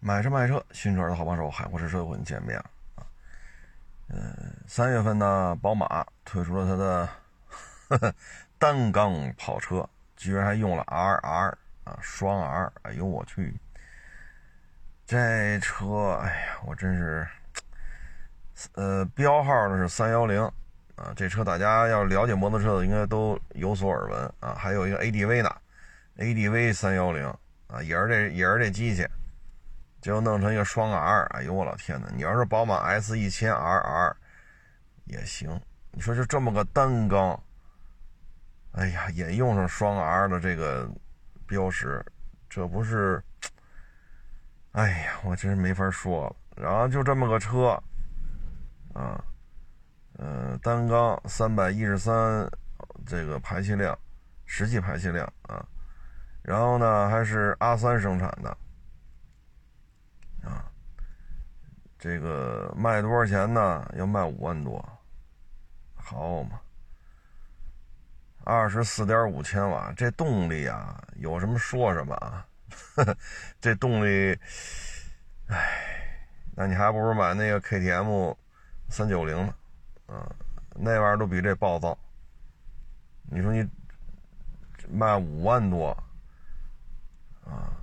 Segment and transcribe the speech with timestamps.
[0.00, 3.06] 买车卖车，新车的好帮手，海阔试车与你见面了啊。
[4.08, 7.08] 嗯，三月份呢，宝马推出了它的
[7.88, 8.14] 呵 呵
[8.58, 13.54] 单缸跑车，居然还用了 RR 啊，双 R，哎呦我去，
[15.04, 17.26] 这车，哎呀，我真是，
[18.74, 20.40] 呃，标号呢是三幺零
[20.94, 25.56] 啊，这车大家要了解摩托车的应该都有所耳闻啊，还有一个 ADV 呢
[26.18, 27.26] ，ADV 三幺零
[27.66, 29.06] 啊，也是这也是这机器。
[30.08, 32.08] 就弄成一个双 R，哎呦我老天呐！
[32.14, 34.14] 你要是宝马 S 一千 RR
[35.04, 37.38] 也行，你说就这么个单缸，
[38.72, 40.90] 哎呀，也用上双 R 的这个
[41.46, 42.02] 标识，
[42.48, 43.22] 这不是？
[44.72, 46.36] 哎呀，我真是没法说了。
[46.56, 47.78] 然后就这么个车，
[48.94, 49.22] 啊，
[50.16, 52.50] 嗯，单缸三百一十三
[53.04, 53.94] 这个排气量，
[54.46, 55.62] 实际排气量啊，
[56.40, 58.56] 然后呢还是阿三生产的。
[60.40, 60.70] 啊，
[61.98, 63.92] 这个卖多少钱呢？
[63.96, 64.82] 要卖五万多，
[65.96, 66.60] 好嘛，
[68.44, 72.46] 二十四点五千瓦，这动力啊，有什么说什么啊，
[73.60, 74.38] 这动力，
[75.48, 78.36] 哎，那你还不如买那个 KTM
[78.88, 79.54] 三九零呢，
[80.06, 80.30] 啊，
[80.76, 81.98] 那玩意儿都比这暴躁。
[83.30, 83.68] 你说你
[84.88, 85.90] 卖五万多，
[87.44, 87.74] 啊？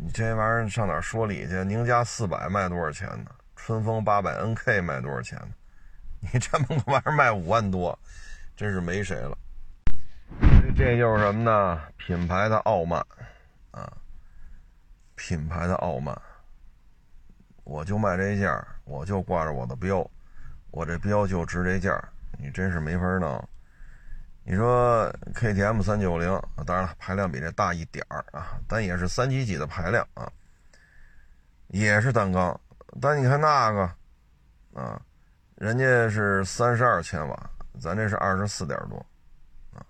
[0.00, 1.64] 你这玩意儿上哪说理去？
[1.64, 3.30] 宁家四百卖多少钱呢？
[3.56, 5.48] 春风八百 NK 卖多少钱呢？
[6.32, 7.98] 你这么个玩意儿卖五万多，
[8.56, 9.36] 真是没谁了。
[10.76, 11.82] 这就是什么呢？
[11.96, 13.04] 品牌的傲慢
[13.72, 13.92] 啊！
[15.16, 16.16] 品牌的傲慢，
[17.64, 20.08] 我就卖这价，我就挂着我的标，
[20.70, 22.00] 我这标就值这价，
[22.38, 23.48] 你真是没法弄。
[24.50, 26.26] 你说 KTM 三九零，
[26.64, 30.26] 当然了，排量比这大一点儿啊，但也是三级几的排量啊，
[31.66, 32.58] 也是单缸。
[32.98, 33.82] 但你看那个
[34.72, 34.98] 啊，
[35.56, 38.96] 人家是三十二千瓦，咱这是二十四点多
[39.74, 39.84] 啊，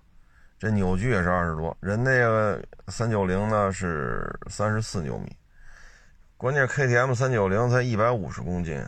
[0.58, 1.76] 这扭矩也是二十多。
[1.78, 5.36] 人那个三九零呢是三十四牛米，
[6.36, 8.84] 关键是 KTM 三九零才一百五十公斤，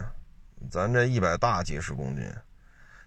[0.69, 2.29] 咱这一百大几十公斤，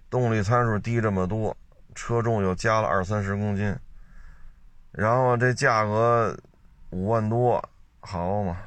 [0.09, 1.53] 动力参数低这么多。
[1.93, 3.75] 车重又加了二三十公斤，
[4.91, 6.37] 然后这价格
[6.91, 7.63] 五万多，
[8.01, 8.57] 好嘛？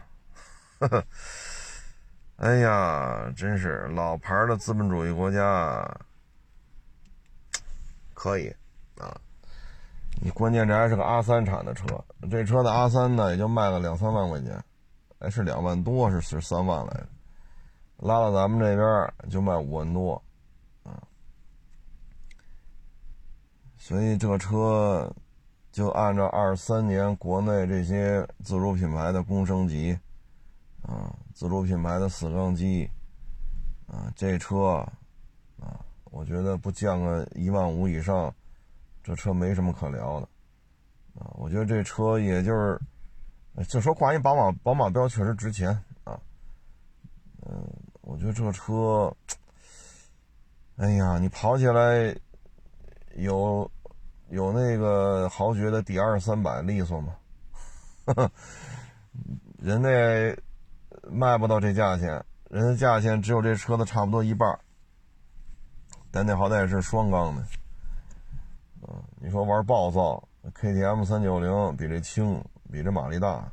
[2.36, 5.88] 哎呀，真是老牌的资本主义国家，
[8.12, 8.54] 可以
[8.98, 9.08] 啊！
[10.20, 11.86] 你关键这还是个阿三产的车，
[12.30, 14.62] 这车的阿三呢，也就卖个两三万块钱，
[15.20, 17.06] 哎，是两万多，是是三万来着，
[17.98, 20.22] 拉到咱们这边就卖五万多。
[23.86, 25.08] 所以这个车
[25.70, 29.96] 就按照二三年国内这些自主品牌的工升级，
[30.82, 32.90] 啊，自主品牌的四缸机，
[33.86, 34.84] 啊，这车，
[35.60, 38.34] 啊，我觉得不降个一万五以上，
[39.04, 40.28] 这车没什么可聊的，
[41.20, 42.80] 啊，我觉得这车也就是，
[43.68, 45.70] 就说挂一宝马宝马标确实值钱
[46.02, 46.20] 啊，
[47.42, 47.64] 嗯，
[48.00, 49.16] 我觉得这车，
[50.74, 52.12] 哎呀，你跑起来
[53.14, 53.70] 有。
[54.28, 57.14] 有那个豪爵的 D 二三百利索吗？
[59.58, 60.36] 人那
[61.10, 64.58] 卖不到这价钱，人家价钱只有这车的差不多一半
[66.10, 67.42] 但那好歹是双缸的。
[68.82, 70.22] 嗯，你说玩暴躁
[70.54, 73.52] ，KTM 三九零比这轻，比这马力大啊。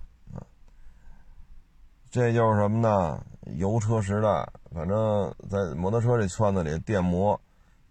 [2.09, 3.23] 这就是什么呢？
[3.57, 7.39] 油车时代，反正在摩托车这圈子里，电摩。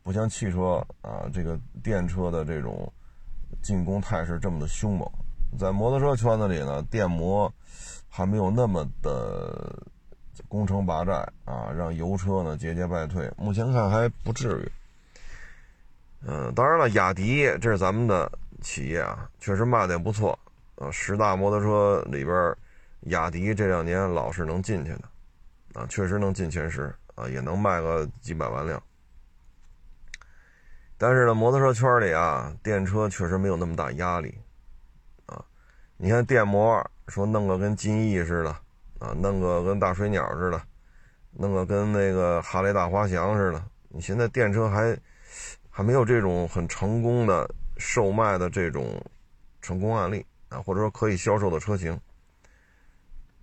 [0.03, 2.93] 不像汽车啊，这个电车的这种
[3.63, 5.09] 进攻态势这么的凶猛，
[5.59, 7.53] 在摩托车圈子里呢，电摩
[8.09, 9.79] 还没有那么的
[10.49, 11.13] 攻城拔寨
[11.45, 13.31] 啊，让油车呢节节败退。
[13.37, 14.73] 目前看还不至于。
[16.27, 18.31] 嗯，当然了，雅迪这是咱们的
[18.61, 20.39] 企业啊，确实卖的也不错
[20.77, 20.91] 啊。
[20.91, 22.57] 十大摩托车里边，
[23.03, 28.83] 雅迪这两年老是能进去的啊，确实能进前十啊，也能卖个几百万辆。
[31.03, 34.39] 但是呢，摩托车圈里啊，电车确实没有那么大压力，
[35.27, 35.45] 啊，
[35.97, 38.51] 你看电摩说弄个跟金翼似的，
[39.01, 40.63] 啊，弄个跟大水鸟似的，
[41.33, 44.97] 弄个跟那个哈雷大滑翔似的，你现在电车还
[45.71, 49.05] 还没有这种很成功的售卖的这种
[49.61, 51.93] 成功案例啊，或者说可以销售的车型，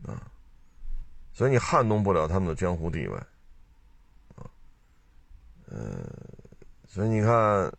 [0.07, 0.15] 啊，
[1.33, 3.17] 所以你撼动不了他们的江湖地位，
[4.38, 4.47] 啊，
[5.69, 6.09] 嗯。
[6.91, 7.71] 所以你看，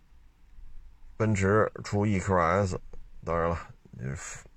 [1.17, 2.79] 奔驰出 EQS，
[3.25, 3.59] 当然了，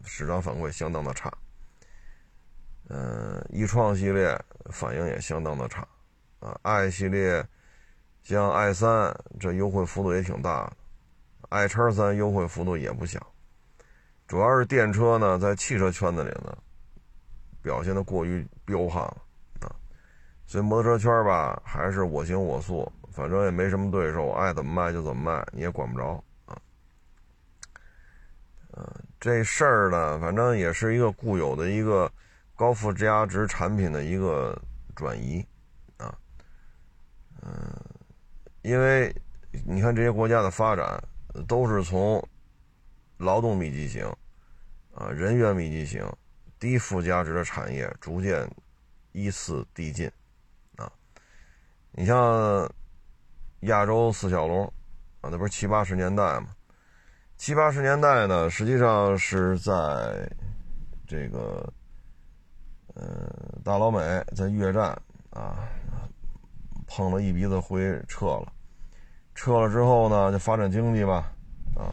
[0.06, 1.34] 市场反馈相当的差。
[2.88, 5.88] 嗯 e 创系列反应也相当的差，
[6.40, 7.44] 啊，i 系列
[8.22, 10.78] 像 i 三这优惠幅度也挺大的
[11.50, 13.26] ，i 叉三优惠幅度也不小，
[14.28, 16.56] 主要是电车呢在汽车圈子里呢
[17.64, 19.18] 表现的过于彪悍了
[19.62, 19.76] 啊，
[20.46, 26.60] 所以摩托车圈吧还是我行我素，反正也没什么对手，爱怎么卖就怎么卖，你也管不着啊，
[28.74, 28.86] 嗯，
[29.20, 32.12] 这事儿呢，反正也是一个固有的一个。
[32.56, 34.56] 高附加值产品的一个
[34.96, 35.44] 转移，
[35.98, 36.16] 啊，
[37.42, 37.52] 嗯，
[38.62, 39.14] 因为
[39.66, 41.04] 你看这些国家的发展
[41.48, 42.24] 都是从
[43.18, 44.06] 劳动密集型、
[44.94, 46.08] 啊人员密集型、
[46.60, 48.48] 低附加值的产业逐渐
[49.14, 50.10] 依次递进，
[50.76, 50.90] 啊，
[51.92, 52.72] 你像
[53.66, 54.66] 亚洲四小龙
[55.22, 56.48] 啊，那不是七八十年代嘛？
[57.38, 60.30] 七八十年代呢，实际上是在
[61.08, 61.72] 这个。
[62.96, 63.28] 嗯，
[63.64, 64.00] 大老美
[64.36, 64.96] 在越战
[65.32, 65.68] 啊，
[66.86, 68.54] 碰了一鼻子灰，撤了。
[69.34, 71.34] 撤了之后呢，就发展经济吧，
[71.76, 71.90] 啊，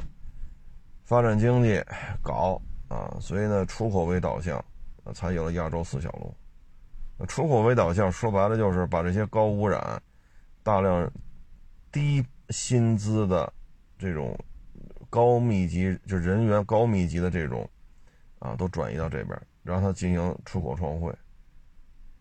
[1.06, 1.82] 发展经济，
[2.22, 4.62] 搞啊，所以呢，出口为导向，
[5.14, 7.26] 才有了亚洲四小龙。
[7.26, 9.98] 出口为导向，说白了就是把这些高污染、
[10.62, 11.10] 大量
[11.92, 13.52] 低薪资的
[13.98, 14.38] 这种
[15.08, 17.68] 高密集，就人员高密集的这种
[18.38, 19.40] 啊，都转移到这边。
[19.62, 21.14] 让他进行出口创汇，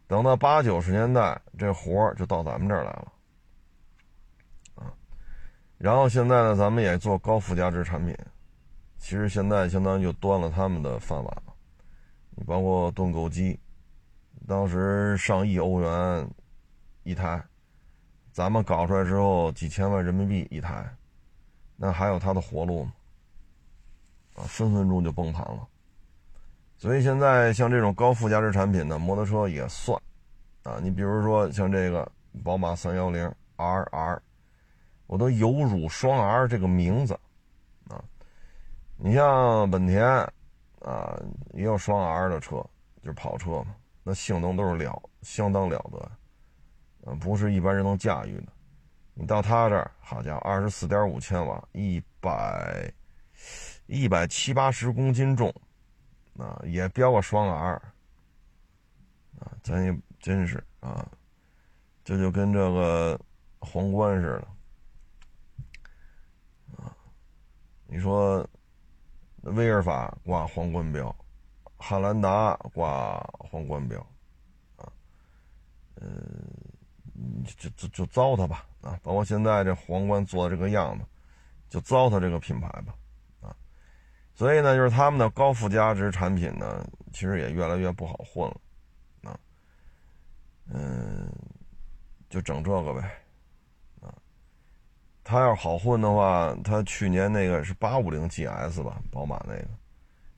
[0.07, 3.13] 等到八九十年代，这活儿就到咱们这儿来了，
[4.75, 4.93] 啊，
[5.77, 8.13] 然后现在呢，咱们也做高附加值产品，
[8.97, 11.53] 其实现在相当于就端了他们的饭碗了。
[12.31, 13.57] 你包括盾构机，
[14.45, 16.29] 当时上亿欧元
[17.03, 17.41] 一台，
[18.39, 20.89] 咱们搞出来之后几千万人民币一台，
[21.75, 22.93] 那还有它的活路吗？
[24.35, 25.67] 啊，分分钟就崩盘了。
[26.77, 30.01] 所以现在像这种高附加值产品呢，摩托车也算，
[30.63, 32.09] 啊，你比如说像这个
[32.41, 34.17] 宝马三幺零 RR，
[35.07, 37.19] 我都有辱双 R 这个名字，
[37.89, 38.01] 啊，
[38.95, 40.01] 你像本田，
[40.79, 41.13] 啊，
[41.51, 42.65] 也有双 R 的车，
[43.01, 46.09] 就是跑车嘛，那性能都是了相当了得，
[47.15, 48.47] 不是一般人能驾驭的。
[49.13, 52.91] 你到他这儿，好家伙，二十四点五千瓦，一百
[53.87, 55.53] 一百七八十公斤重。
[56.37, 57.73] 啊，也标个双 R，
[59.39, 61.05] 啊，咱也真是啊，
[62.05, 63.19] 这就跟这个
[63.59, 64.47] 皇冠似的，
[66.77, 66.95] 啊，
[67.87, 68.47] 你说
[69.41, 71.13] 威尔法挂皇冠标，
[71.75, 73.99] 汉兰达挂皇冠标，
[74.77, 74.89] 啊，
[75.95, 76.41] 嗯，
[77.57, 81.05] 就就就糟蹋吧，啊，包括现在这皇冠做的这个样子，
[81.69, 82.95] 就糟蹋这个品牌吧。
[83.41, 83.55] 啊。
[84.33, 89.39] 所以呢，就是他们的高附加值产品呢，其实也越来越不好混了，啊，
[90.71, 91.29] 嗯，
[92.29, 93.01] 就整这个呗，
[94.01, 94.13] 啊，
[95.23, 99.67] 他要好混的话，他去年那个是八五零 GS 吧，宝马那个，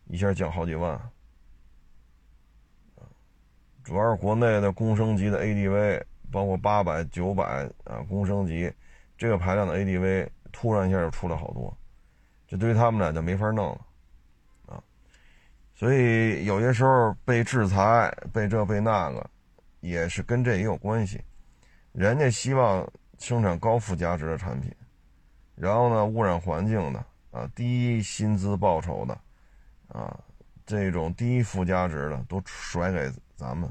[0.07, 0.99] 一下降好几万，
[3.83, 8.71] 主要是国内的公升级的 ADV，包括八百、九百啊，公升级
[9.17, 11.75] 这个排量的 ADV，突然一下就出来好多，
[12.47, 13.85] 这对于他们俩就没法弄了
[14.67, 14.83] 啊。
[15.75, 19.29] 所以有些时候被制裁、被这被那个，
[19.81, 21.21] 也是跟这也有关系。
[21.91, 24.73] 人家希望生产高附加值的产品，
[25.55, 29.17] 然后呢，污染环境的啊，低薪资报酬的
[29.89, 30.17] 啊，
[30.65, 33.69] 这种低附加值的都甩给咱们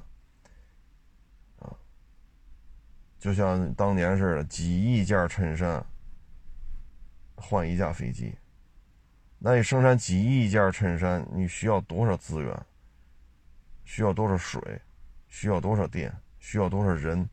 [1.59, 1.73] 啊。
[3.21, 5.85] 就像当年似的，几亿件衬衫
[7.37, 8.35] 换一架飞机。
[9.39, 12.67] 那你生产几亿件衬衫，你需要多少资源？
[13.85, 14.61] 需要多少水？
[15.29, 16.11] 需要多少电？
[16.39, 17.29] 需要多少人？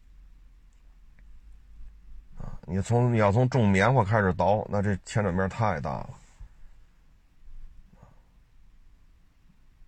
[2.38, 6.10] 啊，你从你要从种棉花开始倒，那这牵扯面太大了。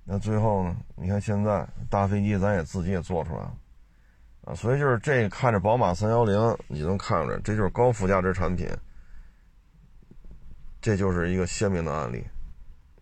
[0.06, 0.76] 那最后呢？
[0.96, 3.58] 你看现在大飞机咱也自己也做出来了，
[4.56, 8.68] 所以就是这看着宝马三幺零，你能看出来，这就是高附加值产品。
[10.82, 12.26] 这就是一个鲜明的案例，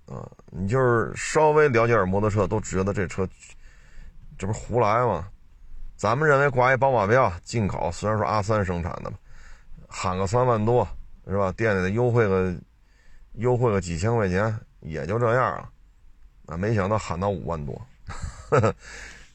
[0.08, 3.28] 啊，你就是稍微了解点摩托车，都觉得这车，
[4.36, 5.28] 这不是胡来吗？
[5.96, 9.18] 咱们认为挂一宝马标，进口，虽然说阿三生产的嘛，
[9.88, 10.88] 喊个三万多，
[11.28, 11.52] 是吧？
[11.52, 12.56] 店里的优惠个，
[13.34, 15.70] 优惠个几千块钱，也就这样了，
[16.48, 17.80] 啊，没想到喊到五万多，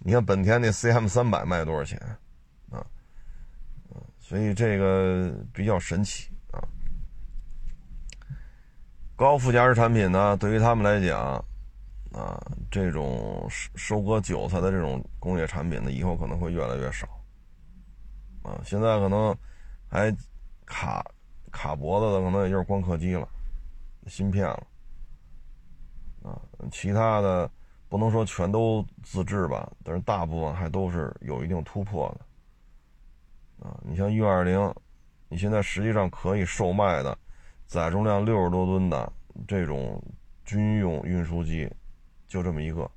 [0.04, 1.96] 你看本田那 CM 三百卖多少钱，
[2.70, 2.84] 啊，
[4.18, 6.58] 所以这个比较神奇啊。
[9.14, 11.44] 高附加值产品呢，对于他们来讲，
[12.12, 12.36] 啊，
[12.68, 17.06] 这种收收割韭菜的这种工业产品呢，以后可能会越来越少。
[18.42, 19.36] 啊，现在可能
[19.88, 20.12] 还
[20.66, 21.04] 卡
[21.52, 23.28] 卡脖子的，可能也就是光刻机了，
[24.08, 24.66] 芯片了。
[26.24, 26.34] 啊，
[26.72, 27.48] 其他的
[27.92, 33.68] 不能说全都自制吧，但是大部分还都是有一定突破的。
[33.68, 34.74] 啊，你像 U 二零，
[35.28, 37.18] 你现在实际上可以售卖的
[37.66, 39.12] 载重量六十多吨的
[39.46, 40.02] 这种
[40.42, 41.70] 军用运输机。
[42.26, 42.90] 就这么一个，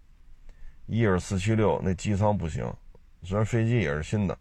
[0.86, 2.66] 伊尔四七六那机舱不行，
[3.22, 4.38] 虽然飞机也是新的，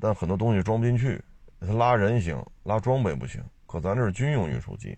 [0.00, 1.22] 但很多东西装不进去。
[1.60, 3.44] 它拉人行，拉装备不行。
[3.66, 4.96] 可咱这是军用运输机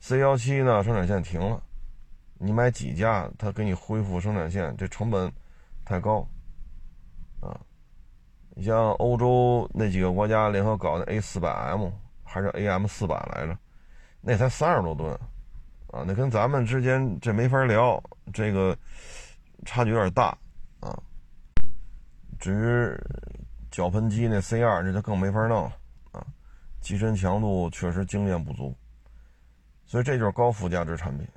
[0.00, 1.62] ，C 幺七呢生产线停了，
[2.44, 5.32] 你买几架，它给你恢复生产线，这成本
[5.84, 6.26] 太高
[7.40, 7.54] 啊。
[8.50, 11.88] 你像欧洲那几个国家联合搞的 A 四百 M
[12.24, 13.56] 还是 AM 四百来着，
[14.20, 15.16] 那才三十多吨。
[15.92, 18.76] 啊，那跟咱们之间这没法聊，这个
[19.64, 20.36] 差距有点大
[20.80, 20.98] 啊。
[22.40, 25.72] 至于脚喷机那 C 二，这就更没法弄了
[26.10, 26.26] 啊，
[26.80, 28.74] 机身强度确实经验不足，
[29.86, 31.28] 所以这就是高附加值产品。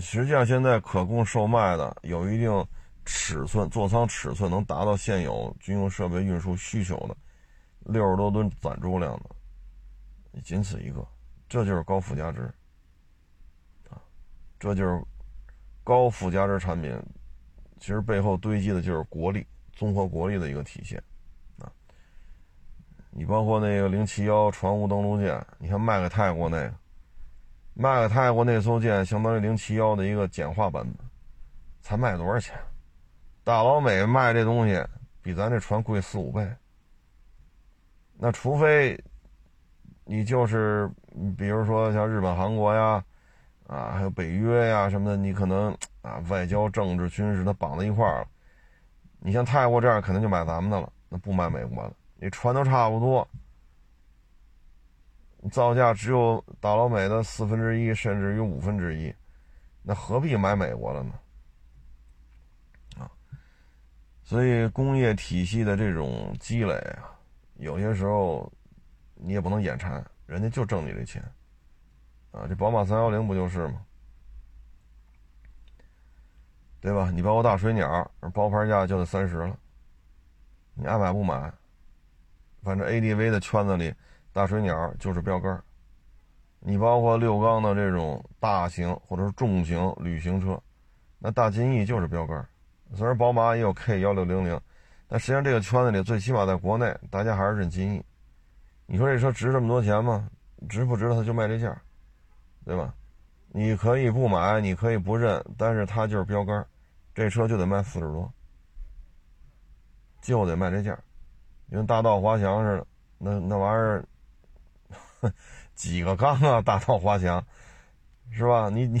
[0.00, 2.66] 实际上现在可供售卖的有一定
[3.04, 7.16] 尺寸座舱尺寸能达到现有军用设备运输需求的
[7.92, 11.06] 六十多吨载重量的，仅此一个。
[11.46, 12.52] 这就是高附加值，
[13.88, 14.00] 啊，
[14.58, 15.00] 这就是
[15.84, 16.98] 高附加值产品，
[17.78, 21.00] 其实背后堆积的就是国力，综合国力的一个体现，
[21.60, 21.70] 啊，
[23.10, 26.74] 你包括那个零七幺船坞登陆舰，你看卖给泰国那个，
[27.74, 30.94] 卖给泰国那艘舰，相当于零七幺的一个简化版本，
[31.82, 32.56] 才卖多少钱？
[33.44, 34.82] 大老美卖这东西
[35.20, 36.48] 比咱这船贵四五倍，
[38.18, 38.98] 那除非。
[40.06, 40.86] 你就是，
[41.34, 43.02] 比如说像日本、韩国呀，
[43.66, 48.26] 啊，还有北约呀什么的，你可能啊，外交、政治、军事它绑在一块儿了。
[49.18, 51.92] 你像泰国这样，肯定就买咱们的了，那不买美国的。
[52.16, 53.26] 你船都差不多，
[55.50, 59.14] 造价只有大老美的四分之一，甚至于五分之一，
[59.82, 61.14] 那何必买美国的呢？
[62.98, 63.10] 啊，
[64.22, 67.16] 所以工业体系的这种积累啊，
[67.56, 68.52] 有些时候。
[69.16, 71.22] 你也不能眼馋，人家就挣你这钱，
[72.32, 73.80] 啊，这宝马三幺零不就是吗？
[76.80, 77.10] 对吧？
[77.14, 79.56] 你包括大水鸟，包牌价就得三十了，
[80.74, 81.50] 你爱买不买？
[82.62, 83.94] 反正 ADV 的圈子里，
[84.34, 85.62] 大水鸟就是标杆
[86.58, 90.60] 你包括六缸的这种大型或者是重型旅行车，
[91.18, 92.46] 那大金翼就是标杆
[92.94, 94.60] 虽然宝马也有 K 幺六零零，
[95.06, 98.04] 但实际上这个圈子里，最起码在国内，大家还是认金翼。
[98.86, 100.28] 你说这车值这么多钱吗？
[100.68, 101.14] 值不值得？
[101.14, 101.80] 他就卖这价，
[102.64, 102.92] 对吧？
[103.48, 106.66] 你可以不买，你可以不认，但是它就是标杆，
[107.14, 108.32] 这车就得卖四十多，
[110.20, 110.98] 就得卖这价，
[111.68, 112.86] 因为大道滑翔似的，
[113.18, 114.04] 那那玩意儿
[115.74, 116.60] 几个缸啊？
[116.62, 117.44] 大套滑翔，
[118.30, 118.68] 是吧？
[118.70, 119.00] 你你，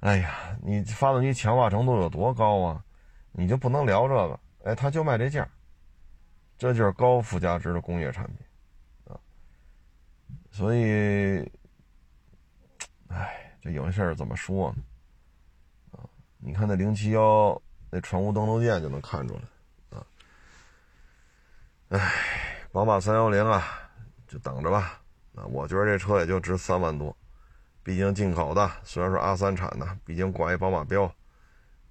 [0.00, 2.84] 哎呀，你发动机强化程度有多高啊？
[3.32, 4.40] 你就不能聊这个？
[4.64, 5.48] 哎，他就卖这价，
[6.58, 8.36] 这就是高附加值的工业产品。
[10.50, 11.38] 所以，
[13.08, 14.82] 哎，这有些事儿怎么说呢？
[15.92, 16.00] 啊，
[16.38, 17.60] 你看那零七幺
[17.90, 20.06] 那船坞登陆舰就能看出来，啊，
[21.90, 22.12] 哎，
[22.72, 23.85] 宝马三幺零啊，
[24.26, 25.00] 就等着吧。
[25.34, 27.16] 啊，我觉得这车也就值三万多，
[27.82, 31.04] 毕竟进口的，虽然说阿三产的，毕竟挂一宝马标，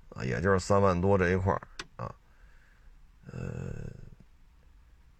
[0.09, 1.61] 啊，也就是三万多这一块儿
[1.95, 2.13] 啊，
[3.31, 3.39] 呃。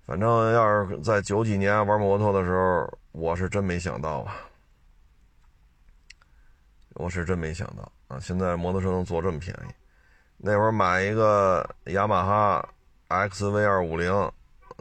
[0.07, 4.35] 反正要是在九几年玩摩托的时候，我是真没想到啊！
[6.93, 8.19] 我是真没想到啊！
[8.19, 9.73] 现在摩托车能做这么便宜，
[10.37, 12.69] 那会儿买一个雅马哈
[13.09, 14.31] XV 二五零，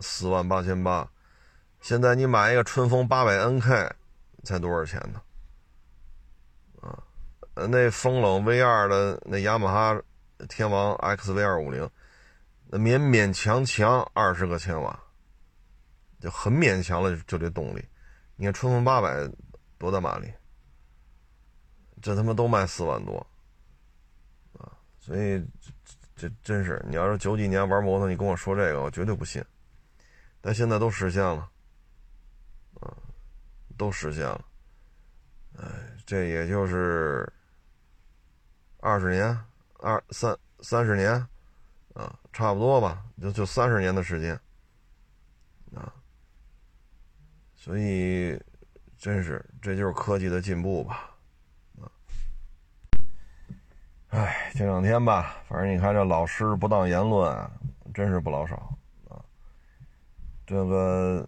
[0.00, 1.10] 四万八千八，
[1.84, 3.92] 现在你买一个春风八百 NK，
[4.42, 5.20] 才多少钱呢？
[6.80, 7.04] 啊，
[7.68, 10.02] 那风冷 V 二的那雅马哈
[10.48, 11.86] 天王 XV 二五零，
[12.68, 14.98] 那勉勉强强二十个千瓦。
[16.20, 17.86] 就很勉强了，就这动力。
[18.36, 19.30] 你看春风八百
[19.76, 20.32] 多大马力，
[22.00, 23.18] 这他妈都卖四万多
[24.54, 24.72] 啊！
[24.98, 25.38] 所以
[26.16, 29.44] 这这真是，你要是九几年玩摩托，你跟我说这个，我绝对不信。
[30.40, 31.50] 但现在都实现了，
[33.76, 34.44] 都实现了。
[35.58, 35.66] 哎，
[36.04, 37.30] 这也就是
[38.80, 39.38] 二十年、
[39.80, 41.12] 二三三十年
[41.94, 44.38] 啊，差不多吧，就就三十年的时间
[45.74, 45.92] 啊。
[47.56, 48.38] 所以，
[48.98, 51.10] 真是这就是科技的进步吧，
[51.80, 51.88] 啊！
[54.08, 57.50] 哎，这两天吧，反正你看这老师不当言论，
[57.94, 58.76] 真是不老少
[59.08, 59.16] 啊。
[60.46, 61.26] 这个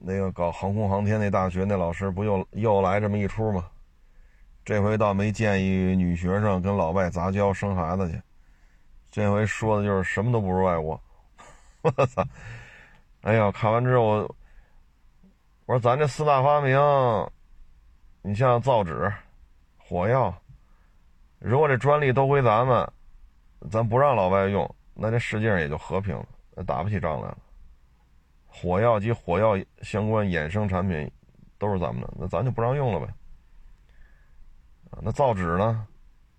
[0.00, 3.66] 那个搞航空航天那大学那老师不又又来这么一出吗？
[4.64, 8.20] 这回倒没建议女学生跟老外杂交生孩子去，
[9.10, 11.00] 这回说的就是什么都不如外国。
[11.80, 12.22] 我操！
[13.22, 14.34] 哎呀，看完之后，
[15.64, 16.78] 我说咱这四大发明，
[18.22, 19.10] 你像造纸、
[19.78, 20.34] 火药。
[21.38, 22.86] 如果这专利都归咱们，
[23.70, 27.38] 咱不让老外用，那这世界上也就和平了，打不起仗来了。
[28.60, 31.10] 火药及火药相关衍生产品
[31.58, 33.12] 都是咱们的，那咱就不让用了呗。
[35.00, 35.86] 那造纸呢？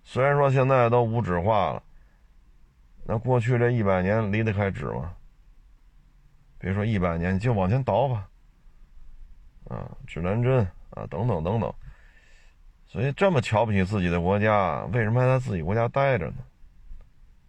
[0.03, 1.83] 虽然说现在都无纸化了，
[3.05, 5.13] 那过去这一百年离得开纸吗？
[6.57, 8.27] 别说一百年，就往前倒吧。
[9.69, 10.59] 啊，指南针
[10.89, 11.73] 啊，等等等等。
[12.85, 16.38] 所以这么瞧不起自己的国家，为什么还在自己国家待着呢？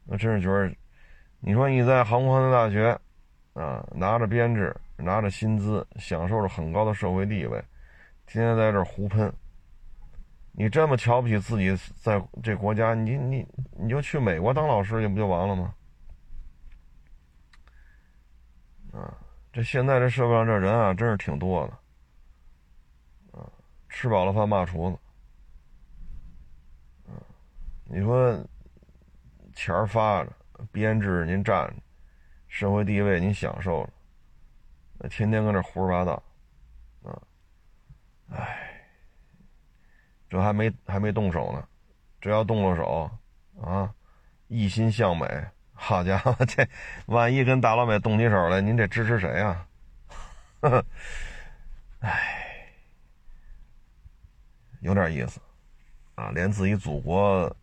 [0.04, 0.72] 那真是觉得，
[1.40, 2.96] 你说你在航空航天大学，
[3.60, 7.62] 啊，拿着编制，拿着薪资，享受着很高的社会地位，
[8.24, 9.30] 天天在这胡喷，
[10.52, 15.74] 你这么瞧不起自己在这国家，你你你就去美国当老师去不就完了吗？
[18.92, 19.14] 啊，
[19.52, 23.44] 这现在这社会上这人啊，真是挺多的，啊，
[23.90, 24.98] 吃饱了饭骂厨子。
[27.84, 28.42] 你说
[29.54, 30.32] 钱发着，
[30.72, 31.74] 编制您占着，
[32.50, 33.90] 社会地位您享受了，
[34.98, 36.22] 那天天搁那胡说八道，
[37.04, 37.22] 啊，
[38.30, 38.84] 唉，
[40.28, 41.66] 这还没还没动手呢，
[42.20, 43.10] 这要动了手，
[43.62, 43.94] 啊，
[44.48, 45.26] 一心向美，
[45.72, 46.68] 好家伙，这
[47.06, 49.66] 万一跟大老美动起手来，您这支持谁呀？
[50.60, 50.84] 呵呵，
[52.00, 52.66] 唉，
[54.80, 55.40] 有点意思，
[56.16, 57.56] 啊，连自己祖国。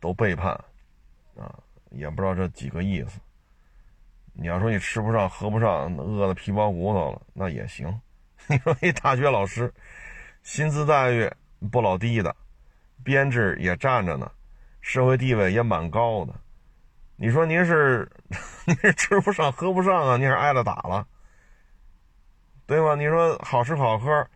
[0.00, 0.52] 都背叛，
[1.36, 1.58] 啊，
[1.90, 3.20] 也不知道这几个意思。
[4.32, 8.00] 你要说你吃不上、喝不上，饿的皮包骨头了，那也行。
[8.46, 9.72] 你说一大学老师，
[10.42, 11.30] 薪资待遇
[11.70, 12.34] 不老低的，
[13.02, 14.30] 编制也占着呢，
[14.80, 16.34] 社会地位也蛮高的。
[17.16, 18.08] 你说您是
[18.64, 20.16] 您是吃不上、喝不上啊？
[20.16, 21.06] 您是挨了打了，
[22.66, 22.94] 对吧？
[22.94, 24.26] 你说好吃好喝。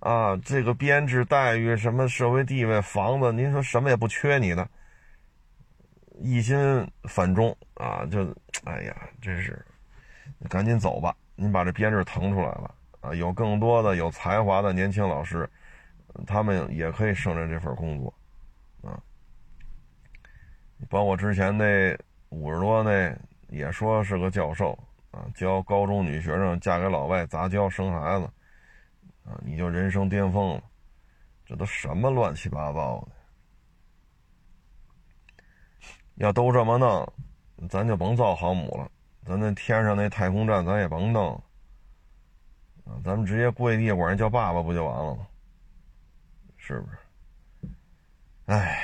[0.00, 4.66] 啊，这个编制待遇、什么社会地位、房子，您说什么也不缺你的，
[6.22, 8.24] 一心反中啊，就
[8.64, 9.64] 哎呀，真是，
[10.48, 11.16] 赶紧走吧！
[11.34, 15.48] 您把这编制腾出来了啊，有更多的有才华的年轻老师，
[16.26, 18.14] 他们也可以胜任这份工作
[18.82, 19.00] 啊。
[20.88, 21.96] 包括之前那
[22.28, 23.16] 五十多那
[23.48, 24.78] 也说是个教授
[25.10, 28.28] 啊，教高中女学生嫁给老外杂交生孩子。
[29.22, 30.62] 啊，你就人生巅峰了，
[31.44, 33.12] 这都什么乱七八糟的？
[36.20, 37.12] 要都这么弄，
[37.70, 38.90] 咱就甭造航母了，
[39.24, 41.42] 咱那天上那太空站咱也甭弄，
[43.02, 45.26] 咱们直接跪地管人叫爸爸不就完了吗？
[46.58, 46.98] 是不是？
[48.44, 48.82] 哎，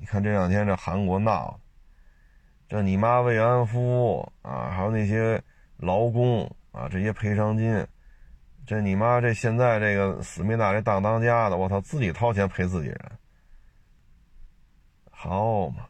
[0.00, 1.56] 你看这两天这韩国闹，
[2.68, 5.40] 这你妈慰安妇啊，还有那些
[5.76, 7.86] 劳工啊，这些赔偿金。
[8.66, 13.12] 这你妈这现在这个思密达这当当家的，我操，自己掏钱赔自己人，
[15.10, 15.86] 好嘛，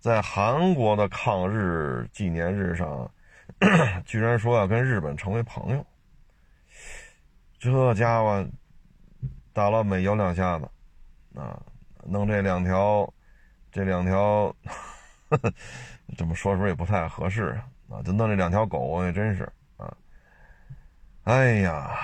[0.00, 3.08] 在韩国的抗日纪念日上，
[4.06, 5.86] 居然说要跟日本成为朋友，
[7.58, 8.48] 这家伙
[9.52, 10.66] 大老美有两下子
[11.38, 11.62] 啊，
[12.06, 13.12] 弄这两条，
[13.70, 14.56] 这两条，
[16.16, 17.60] 这么说是不是也不太合适
[17.90, 18.00] 啊？
[18.02, 19.44] 就弄这两条狗，也真是
[19.76, 19.94] 啊。
[21.24, 21.94] 哎呀，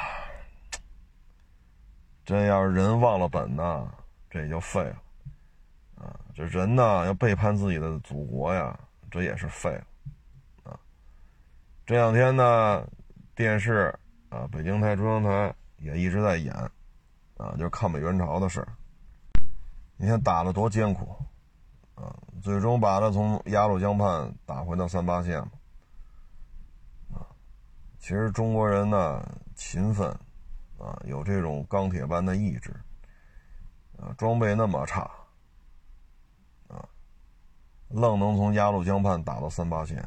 [2.27, 3.91] 真要是人忘了本呐，
[4.29, 5.03] 这也就废了！
[6.37, 8.79] 这人呢要背叛自己的祖国呀，
[9.11, 9.87] 这也是废了
[10.71, 10.79] 啊！
[11.87, 12.87] 这两天呢，
[13.35, 16.53] 电视啊，北京台、中央台也一直在演
[17.39, 18.63] 啊，就抗美援朝的事。
[19.97, 21.17] 你看打了多艰苦
[21.95, 27.27] 啊，最终把他从鸭绿江畔打回到三八线嘛。
[27.99, 30.11] 其实中国人呢勤奋，
[30.79, 32.71] 啊，有这种钢铁般的意志，
[33.99, 35.11] 啊，装备那么差，
[37.89, 40.07] 愣能从鸭绿江畔打到三八线，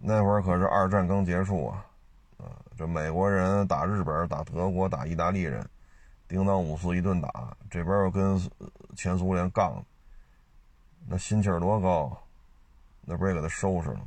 [0.00, 1.86] 那会儿可是二战刚结束啊，
[2.38, 2.44] 啊，
[2.76, 5.68] 这美国人打日本、打德国、打意大利人，
[6.26, 8.38] 叮当五四一顿打，这边又跟
[8.96, 9.84] 前苏联杠，
[11.06, 12.16] 那心气儿多高，
[13.02, 14.00] 那不也给他收拾了？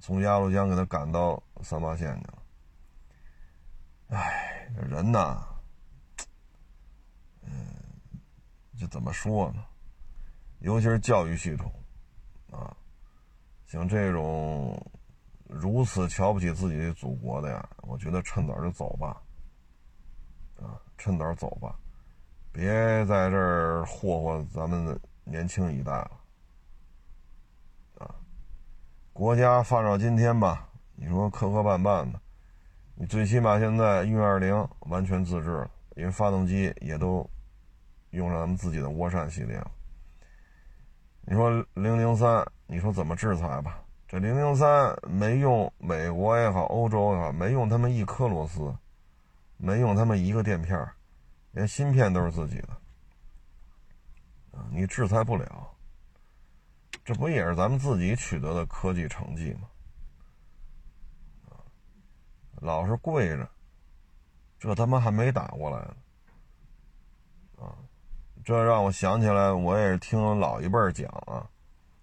[0.00, 2.38] 从鸭绿江给他赶到三八线去了。
[4.10, 5.42] 哎，人呐，
[8.78, 9.64] 这怎么说呢？
[10.60, 11.70] 尤其是教育系统
[12.50, 12.74] 啊，
[13.66, 14.90] 像这种
[15.46, 19.20] 如此瞧不起自己的祖国的呀，我觉得趁早就走吧，
[20.56, 21.78] 啊，趁早走吧，
[22.52, 22.70] 别
[23.04, 26.10] 在这儿霍霍咱们的年轻一代了，
[27.98, 28.14] 啊，
[29.12, 32.20] 国家放到今天吧，你说磕磕绊绊的，
[32.94, 37.28] 你最起码现在运二零完全自制了，因为发动机也都
[38.16, 39.62] 用上咱们自己的涡扇系列。
[41.20, 43.82] 你说零零三，你说怎么制裁吧？
[44.08, 48.72] 这零零三没用美国也好，欧洲也好，没用他们一颗螺丝，
[49.56, 50.88] 没用他们一个垫片，
[51.50, 52.68] 连芯片都是自己的！
[54.70, 55.68] 你制裁不了，
[57.04, 59.68] 这不也是咱们自己取得的科技成绩吗？
[62.60, 63.48] 老是跪着，
[64.58, 65.96] 这他妈还没打过来呢。
[68.46, 71.42] 这让我想起来，我也是听老一辈讲啊，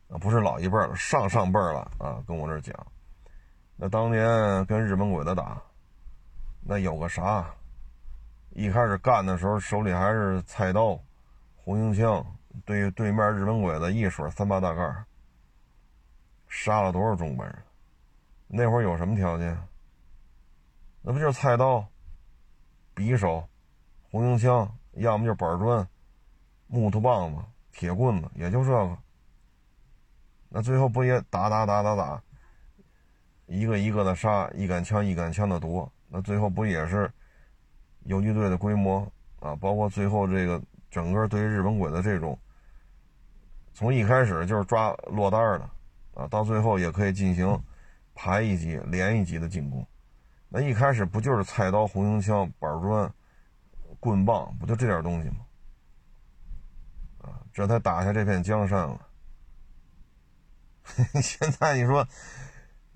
[0.09, 2.75] 啊，不是老一辈了，上上辈了啊，跟我这讲，
[3.77, 5.61] 那当年跟日本鬼子打，
[6.59, 7.49] 那有个啥？
[8.49, 10.99] 一开始干的时候手里还是菜刀、
[11.55, 12.25] 红缨枪，
[12.65, 15.05] 对对面日本鬼子一水三八大盖，
[16.49, 17.57] 杀了多少中国人？
[18.47, 19.57] 那会儿有什么条件？
[21.01, 21.87] 那不就是菜刀、
[22.93, 23.47] 匕首、
[24.11, 25.87] 红缨枪，要么就是板砖。
[26.73, 27.39] 木头棒子、
[27.71, 28.97] 铁棍子，也就这个。
[30.49, 32.19] 那最后不也打打打打打，
[33.45, 35.91] 一个一个的杀，一杆枪一杆枪的夺。
[36.07, 37.11] 那最后不也是
[38.05, 39.07] 游击队的规模
[39.39, 39.55] 啊？
[39.55, 40.59] 包括最后这个
[40.89, 42.37] 整个对日本鬼子这种，
[43.73, 45.69] 从一开始就是抓落单的
[46.15, 47.55] 啊，到最后也可以进行
[48.15, 49.85] 排一级、连一级的进攻。
[50.49, 53.11] 那一开始不就是菜刀、红缨枪、板砖、
[53.99, 55.37] 棍棒，不就这点东西吗？
[57.53, 58.99] 这才打下这片江山了。
[61.21, 62.05] 现在你说，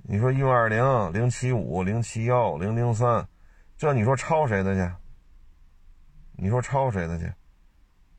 [0.04, 3.26] 你说运二零、零七五、零七幺、零零三，
[3.78, 4.94] 这你说抄谁的去？
[6.34, 7.32] 你说抄谁的去？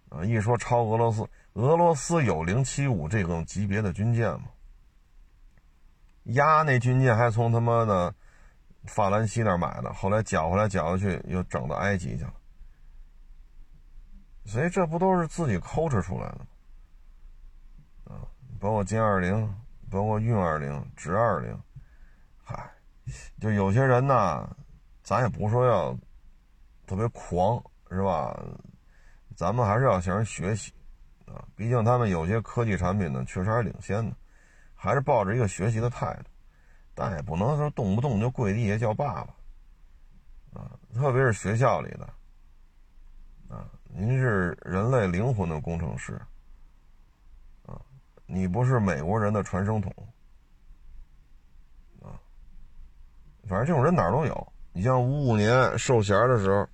[0.08, 4.44] 啊，一说抄俄罗斯，俄罗斯有零七五这种级别的军舰吗？
[6.24, 8.14] 压那军舰还从他妈的
[8.84, 12.32] 法兰西那儿买的，后来缴回来缴回去，又整到埃及去了。
[14.48, 16.46] 所以这不都是自己抠哧出来的吗？
[18.04, 18.24] 啊，
[18.58, 19.54] 包括歼二零，
[19.90, 21.54] 包括运二零、直二零，
[22.42, 22.72] 嗨，
[23.38, 24.56] 就有些人呢，
[25.02, 25.94] 咱也不说要
[26.86, 28.42] 特别狂，是吧？
[29.36, 30.72] 咱们还是要向人学习
[31.26, 34.16] 啊，毕竟他们有些科技产品呢，确实还是领先的，
[34.74, 36.30] 还是抱着一个学习的态度，
[36.94, 42.08] 但也不能说动不动就跪地下叫爸爸啊，特别是学校里的。
[44.00, 46.12] 您是人类灵魂的工程师，
[47.66, 47.74] 啊，
[48.26, 49.92] 你不是美国人的传声筒，
[52.00, 52.14] 啊，
[53.48, 54.52] 反正这种人哪儿都有。
[54.72, 56.64] 你像五五年授衔的时候，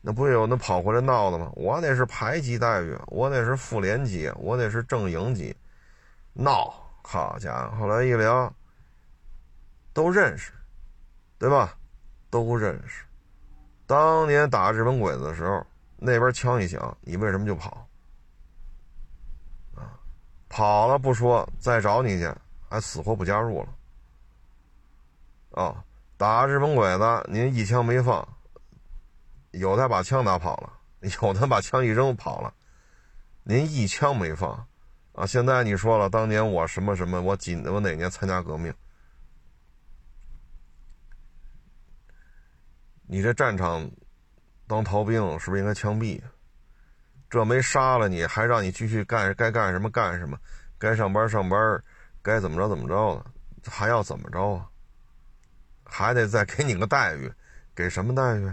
[0.00, 1.52] 那不有那跑回来闹的吗？
[1.54, 5.54] 我那是排级待遇，我那是副连级，我得是正营级，
[6.32, 7.76] 闹，好家伙！
[7.76, 8.52] 后来一聊，
[9.92, 10.50] 都认识，
[11.38, 11.78] 对吧？
[12.28, 13.04] 都认识。
[13.86, 15.64] 当年打日本鬼子的时候。
[15.98, 17.88] 那边枪一响，你为什么就跑？
[19.74, 19.98] 啊，
[20.48, 22.30] 跑了不说，再找你去，
[22.68, 23.68] 还死活不加入了。
[25.52, 25.84] 啊，
[26.16, 28.26] 打日本鬼子，您一枪没放，
[29.52, 30.72] 有的把枪打跑了，
[31.22, 32.52] 有的把枪一扔跑了，
[33.42, 34.66] 您一枪没放，
[35.12, 38.74] 啊，现在你说了，当年我什么什么，我几我哪年参加革命？
[43.06, 43.90] 你这战场。
[44.66, 46.20] 当逃兵是不是应该枪毙？
[47.28, 50.38] 这没杀了你，还让你继续干该干什么干什么，
[50.78, 51.82] 该上班上班，
[52.22, 54.66] 该怎么着怎么着的，还要怎么着啊？
[55.84, 57.32] 还得再给你个待遇，
[57.74, 58.52] 给什么待遇？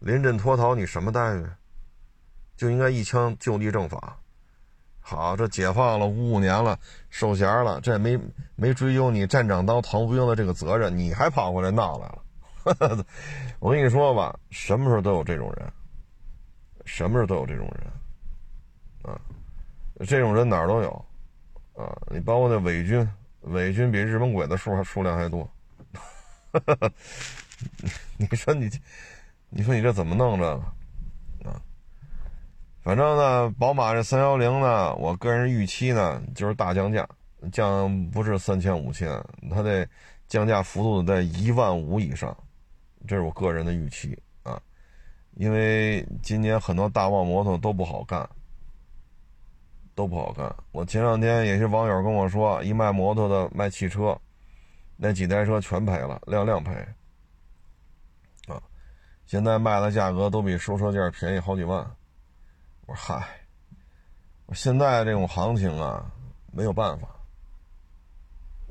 [0.00, 1.46] 临阵脱逃你什么待遇？
[2.56, 4.18] 就应该一枪就地正法。
[5.00, 8.18] 好，这解放了五五年了，受衔了，这没
[8.56, 12.18] 没追究你站长当逃兵的这个责任，你还跑过来闹来了。
[13.60, 15.72] 我跟你说吧，什么时候都有这种人，
[16.84, 19.20] 什么时候都有这种人，啊，
[20.06, 21.04] 这种人哪儿都有，
[21.74, 23.08] 啊，你包括那伪军，
[23.42, 25.48] 伪军比日本鬼子数还数量还多，
[28.18, 28.70] 你说你，
[29.48, 31.50] 你说你这怎么弄这个？
[31.50, 31.60] 啊，
[32.82, 37.08] 反正呢，宝马这三幺零呢，我个人预期呢就是大降价，
[37.50, 39.08] 降不是三千五千，
[39.50, 39.88] 它得
[40.26, 42.36] 降价幅度在一万五以上。
[43.08, 44.60] 这是我个人的预期啊，
[45.34, 48.28] 因为今年很多大贸摩托都不好干
[49.94, 50.54] 都不好干。
[50.70, 54.16] 我前两天有些网友跟我说，一卖摩托的卖汽车，
[54.96, 56.72] 那几台车全赔了，辆辆赔。
[58.46, 58.62] 啊，
[59.26, 61.78] 现在卖的价格都比收车价便宜好几万。
[62.86, 63.26] 我说嗨，
[64.46, 66.04] 我现在这种行情啊，
[66.52, 67.08] 没有办法。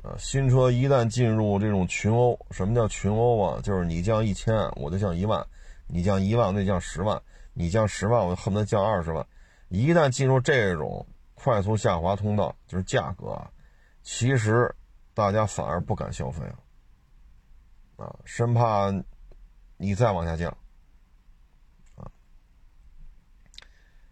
[0.02, 3.60] 啊，新车一旦进入这种群殴，什么叫群殴啊？
[3.60, 5.44] 就是你降一千，我就降一万；
[5.88, 7.20] 你降一万，我就降十万；
[7.52, 9.26] 你降十万，我就恨不得降二十万。
[9.68, 13.50] 一旦进入这种快速下滑通道，就是价格啊，
[14.02, 14.72] 其实
[15.14, 18.90] 大家反而不敢消费了，啊，生怕
[19.76, 20.56] 你再往下降，
[21.96, 22.08] 啊，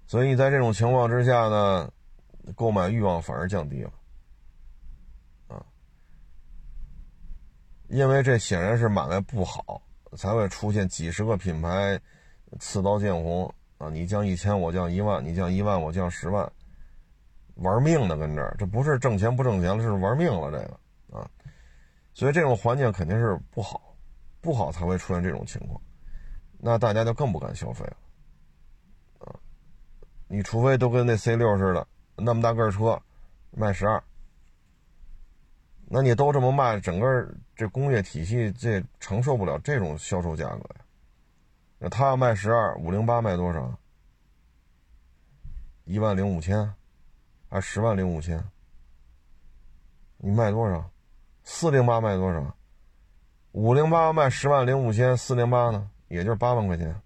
[0.07, 1.91] 所以在这种情况之下呢，
[2.57, 3.93] 购买欲望反而降低了。
[7.89, 9.81] 因为这显然是买卖不好，
[10.17, 12.01] 才会出现几十个品牌
[12.59, 13.89] 刺刀见红啊！
[13.89, 16.51] 你降一千，我降一万；你降一万，我降十万，
[17.57, 21.31] 玩命的跟这儿，这不是挣钱不挣钱了，是玩命了这个啊！
[22.13, 23.95] 所以这种环境肯定是不好，
[24.41, 25.81] 不好才会出现这种情况，
[26.59, 27.97] 那大家就更不敢消费了
[29.21, 29.35] 啊！
[30.27, 33.01] 你除非都跟那 C 六似的，那么大个车
[33.53, 34.03] 卖十二。
[35.89, 40.85] 那你都这么卖，整个这工业体系这承受不了这种销售价格呀？
[41.79, 43.73] 那他要卖十二五零八卖多少？
[45.85, 46.75] 一万零五千，
[47.49, 48.43] 还十万零五千？
[50.17, 50.91] 你卖多少？
[51.45, 52.57] 四零八卖多少？
[53.53, 57.01] 五零八卖十万零五千，四零八呢，也就是八万块钱。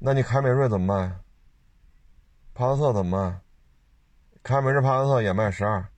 [0.00, 1.20] 那你凯美瑞怎么卖？
[2.52, 3.40] 帕萨特怎么卖？
[4.42, 5.88] 凯美瑞、帕萨特也卖十二。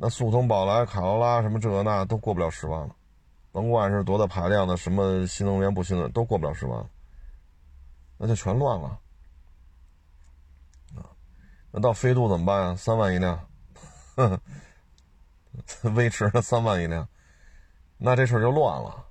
[0.00, 2.94] 那速通、宝来、卡罗拉什么这那都过不了十万了，
[3.50, 6.88] 甭管是多大排量的，什么新能源不新能源都过不了十万，
[8.16, 8.96] 那就全乱了！
[11.72, 12.76] 那到飞度怎么办啊？
[12.76, 13.44] 三万一辆，
[14.14, 14.28] 呵
[15.82, 17.08] 呵威驰三万一辆，
[17.96, 19.04] 那这事就乱了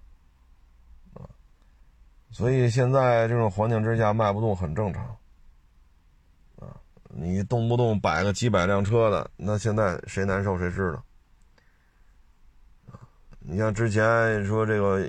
[1.16, 1.28] 啊！
[2.32, 5.17] 所以现在这种环境之下卖不动很正常。
[7.20, 11.04] 你动不动摆个几百辆车的，那现在谁难受谁知道
[13.40, 15.04] 你像之前说这个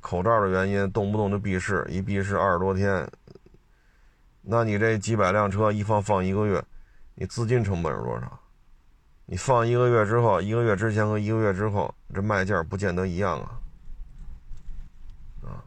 [0.00, 3.08] 口罩的原因，动不动就闭市，一闭市二十多天。
[4.40, 6.64] 那你这几百辆车一放放一个月，
[7.14, 8.40] 你资金成本是多少？
[9.26, 13.60] 你放一个月之后，一个月之前和一个月之后，这卖价不见得一样啊。
[15.44, 15.62] 啊，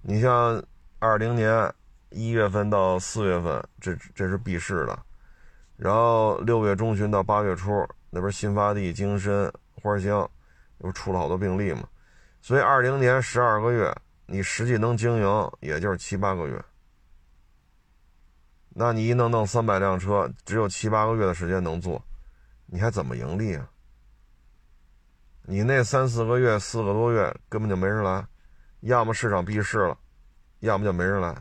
[0.00, 0.62] 你像
[1.00, 1.74] 二零年
[2.10, 4.96] 一月份到四月份，这这是闭市的。
[5.76, 10.30] 然后六月中旬到八月初，那边新发地、京深、花乡，
[10.78, 11.88] 又出了好多病例嘛，
[12.40, 13.94] 所以二零年十二个月，
[14.26, 16.64] 你实际能经营也就是七八个月。
[18.76, 22.02] 那你一弄弄三百辆车，只有七八个月的时间能做，
[22.66, 23.68] 你还怎么盈利啊？
[25.42, 28.26] 你那三四个月、四个多月根本就没人来，
[28.80, 29.98] 要么市场闭市了，
[30.60, 31.36] 要么就没人来。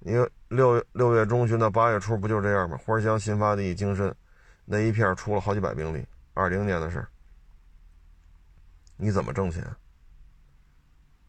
[0.00, 0.12] 你
[0.50, 2.76] 六月六月中旬到八月初不就这样吗？
[2.84, 4.12] 花乡、新发地、京深，
[4.64, 7.06] 那一片出了好几百病例，二零年的事
[8.96, 9.64] 你怎么挣钱？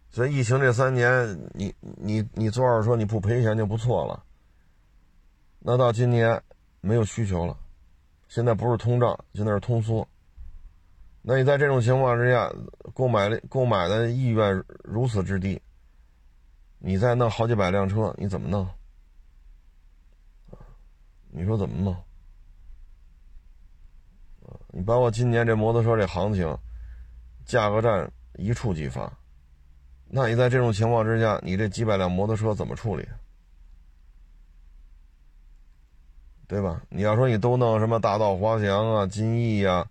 [0.09, 4.23] 所以疫情这三年，你你你做二手车你不赔钱就不错了。
[5.59, 6.41] 那到今年
[6.81, 7.55] 没有需求了，
[8.27, 10.05] 现在不是通胀，现在是通缩。
[11.21, 12.51] 那你在这种情况之下，
[12.95, 15.61] 购买购买的意愿如此之低。
[16.79, 18.67] 你再弄好几百辆车，你怎么弄？
[21.31, 21.95] 你说怎么弄？
[24.69, 26.57] 你包括今年这摩托车这行情，
[27.45, 29.11] 价格战一触即发。
[30.07, 33.07] 那你在这种情况之下，你这几百辆摩托车怎么处理？
[36.47, 36.81] 对吧？
[36.89, 39.87] 你要说你都弄什么大道滑翔啊、金翼啊、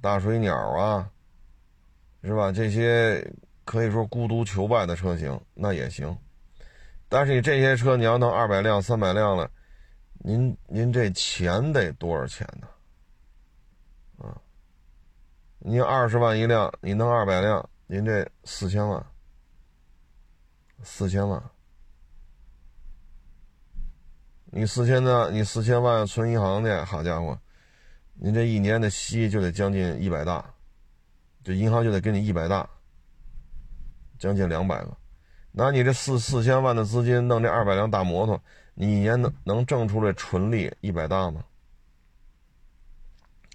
[0.00, 1.10] 大水鸟啊，
[2.22, 2.52] 是吧？
[2.52, 3.32] 这些。
[3.62, 6.18] 可以说孤独求败的车型那也行，
[7.08, 9.48] 但是你这些车你要弄二百辆、三百辆了，
[10.22, 12.68] 您您这钱得多少钱呢？
[14.18, 14.40] 啊，
[15.58, 19.04] 你二十万一辆，你弄二百辆，您这四千万，
[20.82, 21.42] 四千万，
[24.46, 27.38] 你四千的你四千万存银行去，好家伙，
[28.14, 30.54] 您这一年的息就得将近一百大，
[31.42, 32.68] 这银行就得给你一百大。
[34.18, 34.94] 将近两百个，
[35.52, 38.40] 那你这四四千万的资金弄这二百辆大摩托，
[38.74, 41.44] 你一年能能挣出来纯利一百大吗？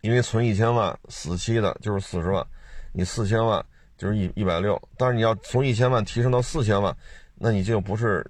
[0.01, 2.45] 因为存一千万死期的就是四十万，
[2.91, 3.65] 你四千万
[3.97, 6.95] 就是一一百六，但是你要从一千万提升到四千万，
[7.36, 8.25] 那你就不是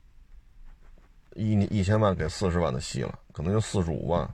[1.33, 4.29] 一一千万给四十万的息了，可能就四十五万，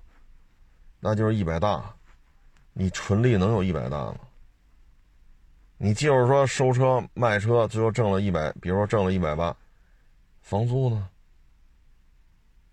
[1.00, 1.84] 那就是一百大。
[2.74, 4.16] 你纯利能有一百大吗？
[5.84, 9.56] 你就是说收车卖车，最后挣了一百，比如说挣了一百八，
[10.44, 11.10] 房租呢？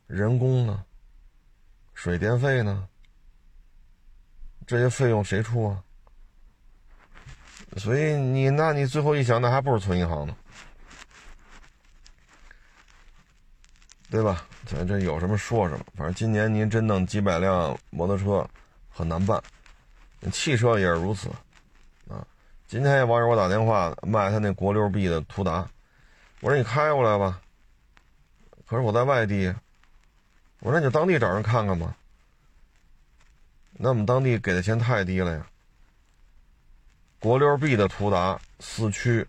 [0.06, 0.84] 人工呢？
[1.94, 2.86] 水电费呢？
[4.66, 5.82] 这些费用谁出啊？
[7.78, 10.36] 所以你那你最后一想，那还不如存银行呢，
[14.10, 14.46] 对吧？
[14.66, 18.46] 咱这有什么说什么，反正今年您真弄几百辆摩托车
[18.90, 19.42] 很难办。
[20.30, 21.30] 汽车也是如此，
[22.68, 25.66] 今天有网友给我打电话卖他那国六 B 的途达，
[26.42, 27.40] 我说你开过来吧，
[28.66, 29.54] 可是我在外地，
[30.60, 31.96] 我说你当地找人看看吧，
[33.72, 35.46] 那我们当地给的钱太低了呀。
[37.18, 39.26] 国六 B 的途达四驱，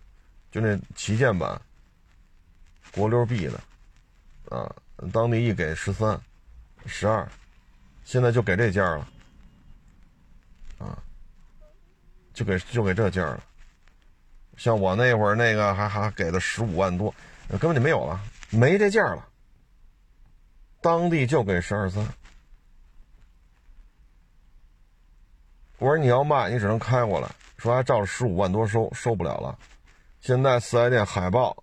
[0.52, 1.58] 就那旗舰版，
[2.92, 3.58] 国六 B 的，
[4.54, 4.70] 啊，
[5.14, 6.20] 当地一给十三、
[6.84, 7.26] 十二，
[8.04, 9.08] 现在就给这价了。
[10.78, 11.02] 啊，
[12.40, 13.42] 就给就给这价了，
[14.56, 17.14] 像我那会儿那个还还给了十五万多，
[17.50, 19.28] 根本就没有了，没这价了。
[20.80, 22.02] 当地就给十二三。
[25.76, 29.58] 我说你要卖，你只能开过来，说还照着十五万多收，收不了了。
[30.22, 31.62] 现在四 S 店海报，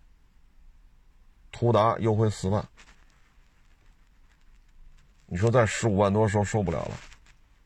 [1.51, 2.63] 途达优惠四万，
[5.25, 6.91] 你说在十五万多收收不了了，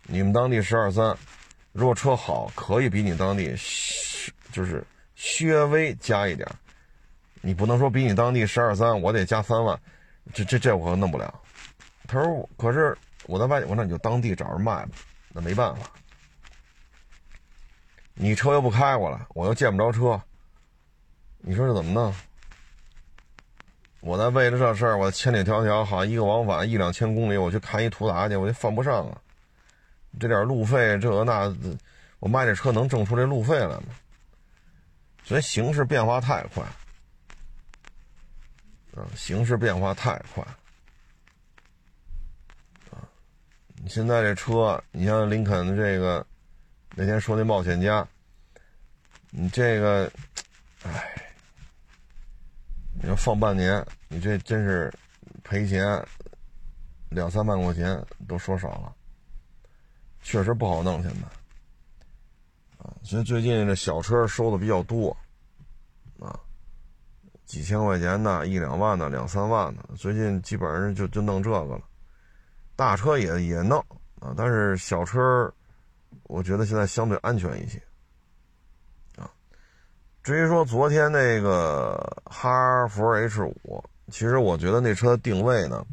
[0.03, 1.17] 你们当地十二三。
[1.71, 3.55] 如果车好，可以比你当地
[4.51, 4.83] 就是
[5.39, 6.47] 略微加一点
[7.41, 9.79] 你不能说比你当地十二三，我得加三万，
[10.33, 11.33] 这这这我弄不了。
[12.07, 14.89] 他说：“可是我在外，我那你就当地找人卖吧。”
[15.33, 15.89] 那没办法，
[18.13, 20.21] 你车又不开过来，我又见不着车，
[21.37, 22.13] 你说这怎么弄？
[24.01, 29.17] 我在为了这事儿，我千里迢迢，好像一个往返一两千公里，我去看一途达去，我就犯不上啊。
[30.19, 31.53] 这点路费，这那，
[32.19, 33.83] 我卖这车能挣出这路费来吗？
[35.23, 36.63] 所以形势变化太快，
[38.95, 40.43] 啊，形势变化太快，
[42.89, 43.07] 啊，
[43.75, 46.25] 你现在这车，你像林肯的这个，
[46.95, 48.05] 那天说那冒险家，
[49.29, 50.11] 你这个，
[50.83, 51.33] 哎，
[53.01, 54.91] 你要放半年，你这真是
[55.43, 56.03] 赔钱，
[57.09, 58.93] 两三万块钱都说少了。
[60.21, 61.27] 确实不好弄，现在
[62.77, 65.15] 啊，所以最近这小车收的比较多
[66.19, 66.39] 啊，
[67.45, 71.81] 几千块钱的，一两万的，两三万的，最近基本上就就弄这个了。
[72.75, 73.79] 大车也也弄
[74.19, 75.51] 啊，但是小车，
[76.23, 77.81] 我觉得现在相对安全一些
[79.17, 79.29] 啊。
[80.23, 85.85] 至于说昨天那个哈弗 H 五，其实我觉得那车的定位呢，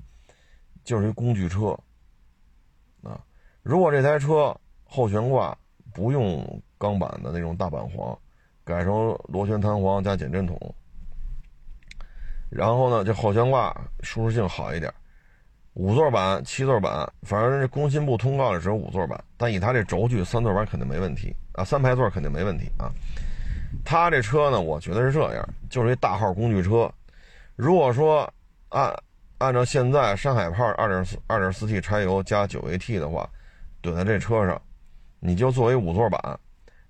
[0.85, 1.79] 就是一工具车。
[3.62, 5.57] 如果这台车后悬挂
[5.92, 8.16] 不用钢板的那种大板簧，
[8.64, 10.59] 改成螺旋弹簧加减震筒，
[12.51, 14.92] 然后呢，这后悬挂舒适性好一点，
[15.75, 22.90] 五座版、七座版，反正这工信部通告的只有五座版，但以它这轴距，三座版肯定没问题啊，三排座肯定没问题啊。
[23.85, 26.90] 它这车呢，我觉得是这样，就是一大号工具车。
[27.57, 28.33] 如果说
[28.71, 28.94] 按
[29.38, 33.29] 按照现在山海炮二点四二点四 T 柴油加九 AT 的话，
[33.88, 34.61] 怼在这车上，
[35.20, 36.40] 你就作为五座版，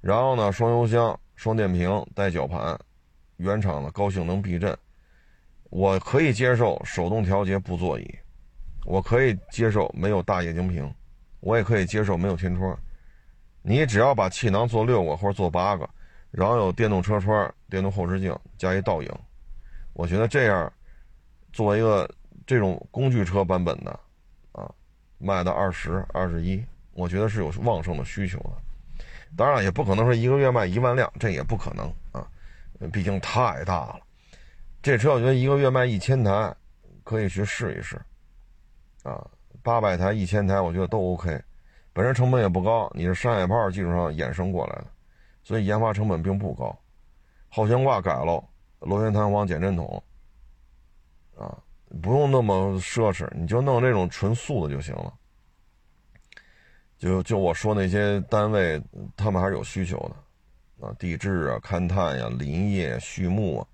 [0.00, 2.78] 然后呢，双油箱、双电瓶、带绞盘，
[3.36, 4.76] 原厂的高性能避震，
[5.70, 8.18] 我可以接受手动调节布座椅，
[8.84, 10.92] 我可以接受没有大液晶屏，
[11.40, 12.76] 我也可以接受没有天窗。
[13.62, 15.88] 你只要把气囊做六个或者做八个，
[16.30, 19.10] 然后有电动车窗、电动后视镜加一倒影，
[19.92, 20.72] 我觉得这样
[21.52, 22.08] 作为一个
[22.46, 23.90] 这种工具车版本的
[24.52, 24.70] 啊，
[25.18, 26.64] 卖到二十二十一。
[26.98, 28.50] 我觉得是有旺盛的需求的，
[29.36, 32.26] 当然也不可能说一个月卖一万辆，这也不可能啊，
[32.92, 34.00] 毕竟太大了。
[34.82, 36.52] 这车我觉得一个月卖一千台，
[37.04, 37.96] 可以去试一试，
[39.04, 39.24] 啊，
[39.62, 41.40] 八百台、一千台，我觉得都 OK。
[41.92, 44.86] 本身成本也不高，你是山海炮技术上衍生过来的，
[45.44, 46.76] 所以研发成本并不高。
[47.48, 48.42] 后悬挂改了，
[48.80, 50.02] 螺旋弹簧减震筒，
[51.38, 51.56] 啊，
[52.02, 55.14] 不用那么奢侈，你就弄这种纯素的就行了。
[56.98, 58.82] 就就我说那些单位，
[59.16, 59.96] 他们还是有需求
[60.78, 63.66] 的，啊，地质啊、勘探呀、林业、畜牧啊、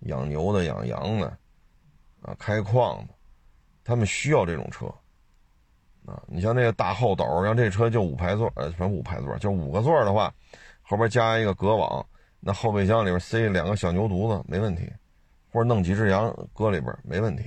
[0.00, 1.26] 养牛的、养羊的，
[2.20, 3.14] 啊，开矿的，
[3.82, 4.86] 他们需要这种车，
[6.06, 10.32] 啊，你像那个大后斗，像这车就五排座，呃，什么五排座，就五个座的话，
[10.82, 12.06] 后边加一个隔网，
[12.38, 14.88] 那后备箱里边塞两个小牛犊子没问题，
[15.50, 17.44] 或者弄几只羊搁里边没问题，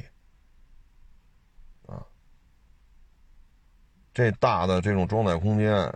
[4.15, 5.93] 这大的这种装载空间，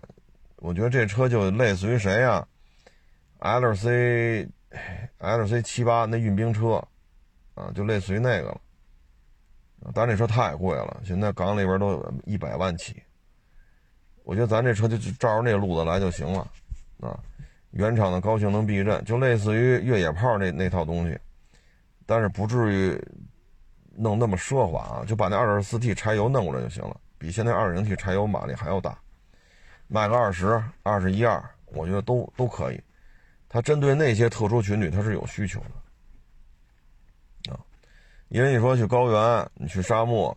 [0.58, 2.46] 我觉得这车就类似于谁呀
[3.40, 4.46] ？L C
[5.20, 6.86] L C 七八那运兵车
[7.56, 8.60] 啊，就类似于那个了。
[9.94, 13.02] 但这车太贵了，现在港里边都有一百万起。
[14.26, 16.46] 我觉得咱这车就照着那路子来就行了
[17.00, 17.18] 啊。
[17.72, 21.18] 原厂的高性能避震，就类似于越野炮那那套东西，
[22.06, 23.02] 但是不至于
[23.96, 28.98] 弄那么奢华啊，就把那 2.4T 柴油弄过来就行了，比现在 2.0T 柴油马力还要大，
[29.88, 32.82] 卖个二十二十一二，我觉得都都可以。
[33.48, 35.60] 它针对那些特殊群体，它是有需求
[37.46, 37.60] 的啊，
[38.30, 40.36] 因为你说去高原，你去沙漠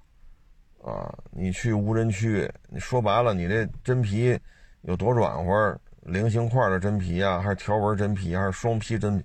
[0.83, 4.39] 啊，你去无人区，你说白了，你这真皮
[4.83, 5.80] 有多软和？
[6.05, 9.24] 菱形块的真皮啊，还是条纹真皮，还是双皮真皮，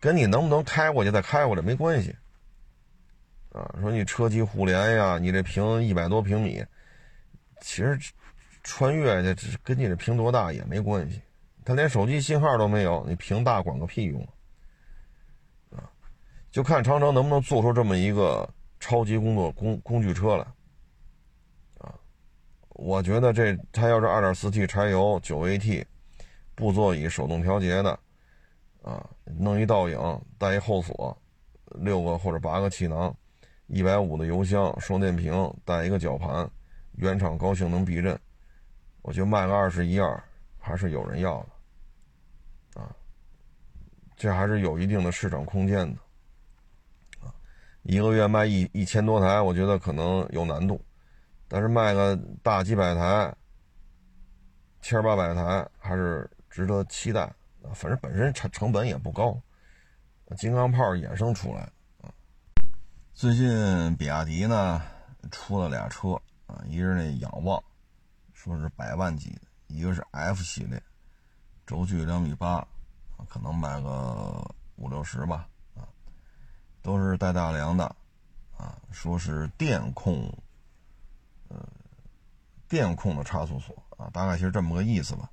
[0.00, 2.16] 跟你能不能开过去再开过来没关系
[3.56, 3.74] 啊。
[3.80, 6.64] 说你车机互联呀，你这屏一百多平米，
[7.60, 7.98] 其实
[8.62, 11.22] 穿越去跟你这屏多大也没关系。
[11.64, 14.20] 它连手机信号都没有，你屏大管个屁用
[15.70, 15.90] 啊！
[16.52, 18.48] 就看长城能不能做出这么一个
[18.78, 20.46] 超级工作工工具车来
[21.78, 21.92] 啊。
[22.68, 25.84] 我觉得这它要是 2.4T 柴油 9AT，
[26.54, 27.98] 布座椅手动调节的，
[28.82, 29.98] 啊，弄一倒影，
[30.38, 31.20] 带一后锁，
[31.80, 33.12] 六个或者八个气囊，
[33.66, 35.32] 一百五的油箱，双电瓶，
[35.64, 36.48] 带一个绞盘，
[36.92, 38.18] 原厂高性能避震，
[39.02, 40.22] 我觉得卖个二十一二
[40.58, 41.44] 还是有人要
[42.74, 42.94] 的，啊，
[44.16, 45.98] 这还是有一定的市场空间的，
[47.26, 47.34] 啊，
[47.82, 50.80] 一个月卖一一千多台，我觉得可能有难度。
[51.48, 53.32] 但是卖个大几百台，
[54.80, 57.22] 千八百台还是值得期待
[57.62, 57.70] 啊！
[57.72, 59.40] 反正本身成成本也不高，
[60.36, 61.68] 金刚炮衍生出来。
[63.16, 64.82] 最近比亚迪呢
[65.30, 67.64] 出了俩车啊，一个是那仰望，
[68.34, 70.82] 说是百万级的；一个是 F 系列，
[71.64, 72.58] 轴距两米八，
[73.26, 75.88] 可能卖个五六十吧啊，
[76.82, 77.86] 都是带大梁的
[78.54, 80.30] 啊，说是电控。
[81.48, 81.66] 呃，
[82.68, 85.30] 电控的差速锁啊，大概其实这么个意思吧。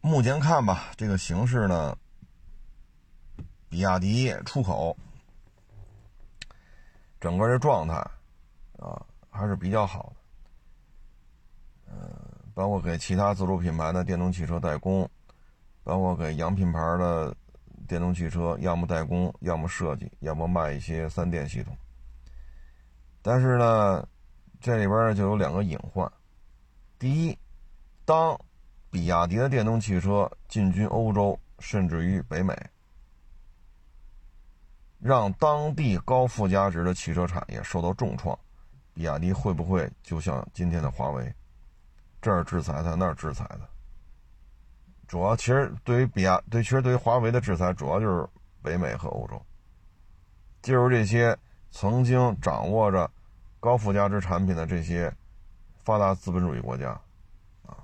[0.00, 1.96] 目前看吧，这个形势呢，
[3.68, 4.96] 比亚迪出口
[7.22, 7.94] 整个这状态
[8.80, 9.00] 啊
[9.30, 11.92] 还是比较好的。
[11.92, 12.10] 呃，
[12.52, 15.08] 包括给其他自主品牌的电动汽车代工，
[15.84, 17.32] 包括给洋品牌的
[17.86, 21.76] 电动汽车，要么代工，要么设计，要么卖一些三电系统。
[23.22, 24.04] 但是呢，
[24.60, 26.10] 这里边就有两个隐患。
[26.98, 27.38] 第一，
[28.04, 28.36] 当
[28.90, 32.52] 比亚迪的电动汽车进军欧洲，甚至于北美，
[35.02, 38.38] 让当地高附加值的汽车产业受到重创，
[38.94, 41.34] 比亚迪会不会就像今天的华为，
[42.20, 43.68] 这儿制裁它，那儿制裁它？
[45.08, 48.26] 主要其实对于比亚对，其实对于华为的制裁，主要就是
[48.62, 49.40] 北美和欧洲，
[50.62, 51.36] 就是这些。
[51.74, 53.10] 曾经掌握着
[53.58, 55.10] 高附加值产品的这些
[55.82, 56.90] 发达资本主义国家，
[57.64, 57.80] 啊，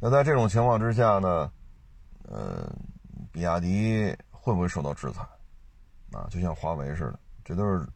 [0.00, 1.52] 那在这种情况之下呢，
[2.24, 2.68] 呃，
[3.30, 5.24] 比亚迪会不会受到制裁？
[6.12, 7.86] 啊，就像华为似的，这都是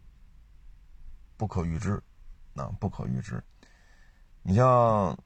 [1.36, 2.02] 不可预知，
[2.54, 3.42] 啊，不可预知。
[4.42, 5.16] 你像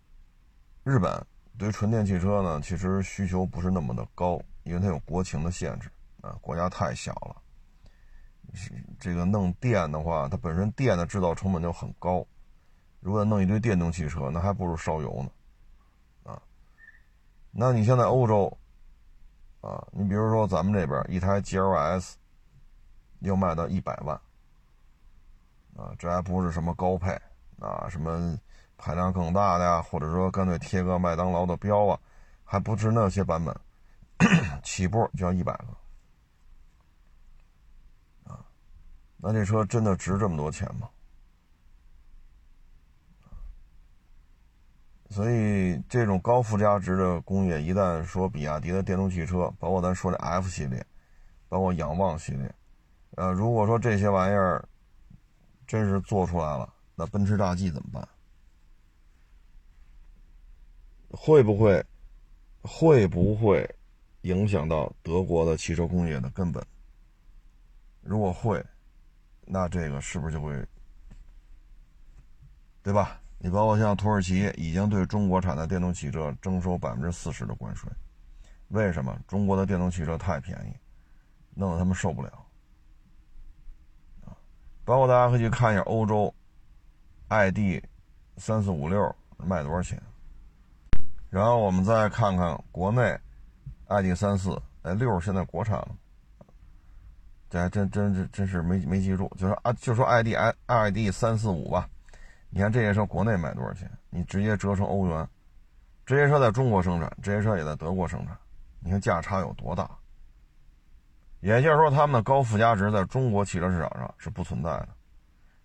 [0.84, 1.24] 日本
[1.59, 7.43] 对纯电汽车呢，其实需求不是那么的高，因为它有国情的限制，啊，国家太小了。
[8.99, 12.24] 这个弄电的话，它本身电的制造成本就很高。
[13.01, 16.43] 如果弄一堆电动汽车，那还不如烧油呢，啊。
[17.51, 18.57] 那你现在欧洲，
[19.61, 22.14] 啊，你比如说咱们这边一台 GLS，
[23.20, 24.14] 要卖到一百万，
[25.76, 27.10] 啊，这还不是什么高配
[27.60, 28.38] 啊，什么
[28.76, 31.98] 排量更大的呀，或者说干脆贴个麦当劳的标啊，
[32.44, 33.54] 还不止那些版本，
[34.62, 35.66] 起步就要一百个。
[39.18, 40.88] 那这车真的值这么多钱吗？
[45.08, 50.84] 所以这种高附加值的工业，一旦说比亚迪的电动汽车，包括咱说的 F 系列，
[51.48, 52.54] 包括仰望系列，
[53.16, 54.66] 呃，如果说这些玩意儿
[55.66, 58.08] 真是做出来了，那奔驰大 G 怎么办？
[61.10, 61.84] 会不会
[62.62, 63.68] 会不会
[64.22, 66.64] 影响到德国的汽车工业的根本？
[68.02, 68.64] 如果会。
[69.48, 70.66] 那这个是不是就会，
[72.82, 73.20] 对吧？
[73.38, 77.88] 你包括像土耳其已经对中国产的电动汽车征收百分之四十的关税，
[78.70, 79.16] 为什么？
[79.28, 80.76] 中国的电动汽车太便宜，
[81.54, 82.45] 弄得他们受不了。
[84.87, 86.32] 包括大家可以去看一下欧洲
[87.28, 87.84] ，，ID
[88.37, 90.01] 三四五六卖多少钱？
[91.28, 93.18] 然后我们再看看国内
[93.89, 95.89] ，ID 三四，哎，六现在国产了，
[97.51, 101.89] 这还真真真真是没没记住，就是啊，就说 ID I ID 三四五吧，
[102.49, 103.91] 你看这些车国内卖多少钱？
[104.09, 105.28] 你直接折成欧元，
[106.07, 108.39] 这些车在中国生产，这些车也在德国生产，
[108.78, 109.91] 你看价差有多大？
[111.55, 114.88] 也就是说，他们的高附加值在中国汽车市场上是不存在的，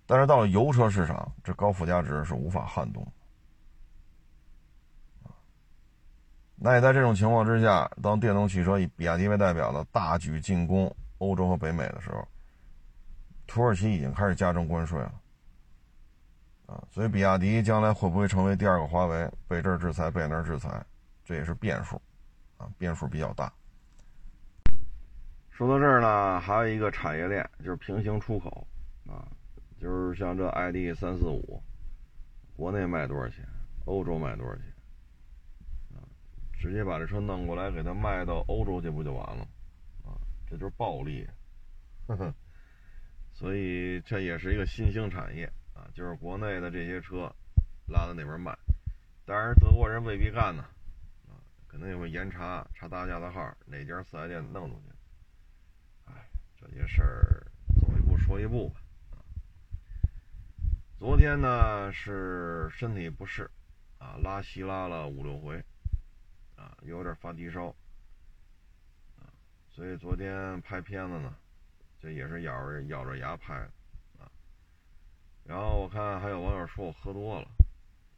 [0.05, 3.03] 但是到了油车市场，这高附加值是无法撼动。
[6.55, 12.27] 那也在这种情况之下，当电动汽车以比亚迪为代表的大举进攻欧洲和北美的时候，
[13.47, 15.11] 土耳其已经开始加征关税了，
[16.67, 20.85] 啊，所以比亚迪将来会不会成为第二个华为，被这儿制裁，被那儿制裁，
[21.25, 21.99] 这也是变数，
[22.57, 23.51] 啊，变数比较大。
[25.51, 28.67] 说到这儿呢，还有一个产业链就是平行出口，
[29.05, 29.27] 啊，
[29.79, 31.61] 就是像这 ID 三四五，
[32.55, 33.45] 国内卖多少钱，
[33.85, 34.63] 欧洲卖多少钱？
[35.93, 36.01] 啊
[36.53, 39.43] 直接把这车弄过来，给它卖到欧洲去，不就完了？
[40.03, 41.27] 啊，这就是暴利，
[42.07, 42.33] 呵呵。
[43.33, 47.31] 所以这也是一个新兴产业啊，就是国内的这些车
[47.87, 48.57] 拉到那边卖，
[49.25, 50.63] 当然德国人未必干呢，
[51.27, 51.37] 啊，
[51.67, 55.00] 可能也会严查查大家的号，哪家四 S 店弄出去。
[56.61, 57.47] 这些事儿
[57.79, 58.69] 走一步说一步
[59.09, 59.17] 吧。
[60.97, 63.49] 昨天呢是身体不适，
[63.97, 65.63] 啊，拉稀拉了五六回。
[66.57, 67.69] 啊，有点发低烧，
[69.17, 69.25] 啊，
[69.67, 71.35] 所以昨天拍片子呢，
[71.99, 73.71] 这也是咬着咬着牙拍的，
[74.23, 74.29] 啊，
[75.43, 77.47] 然后我看还有网友说我喝多了，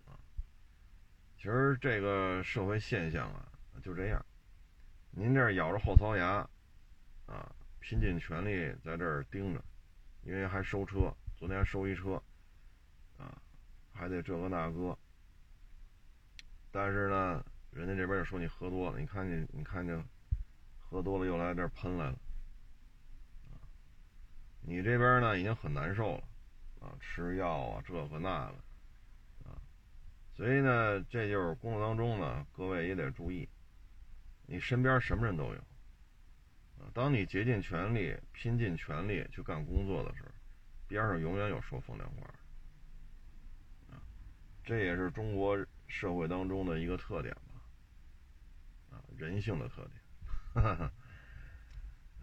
[0.06, 0.20] 啊，
[1.38, 3.48] 其实这个社会现象啊
[3.82, 4.26] 就这样，
[5.12, 6.46] 您这咬着后槽牙，
[7.28, 7.50] 啊，
[7.84, 9.64] 拼尽全力在这儿盯着，
[10.24, 12.16] 因为还收车，昨天收一车，
[13.18, 13.38] 啊，
[13.94, 14.98] 还得这个那个，
[16.72, 17.46] 但是呢。
[17.76, 20.00] 人家这边也说你喝多了，你看见你看见，
[20.78, 22.20] 喝多了又来这喷来了，
[24.62, 26.24] 你这边呢已经很难受了，
[26.82, 28.56] 啊，吃药啊这个那个，
[30.36, 33.50] 所以呢这就是工作当中呢，各位也得注意，
[34.46, 35.60] 你身边什么人都有，
[36.94, 40.30] 当你竭尽全力、拼尽全力去干工作的时候，
[40.88, 42.28] 边上永远有说风凉话，
[43.90, 44.02] 啊，
[44.64, 45.58] 这也是中国
[45.88, 47.40] 社会当中的一个特点吧。
[49.16, 50.92] 人性的特点，哈哈